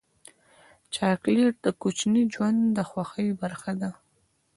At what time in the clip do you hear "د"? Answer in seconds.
1.65-1.67, 2.77-2.79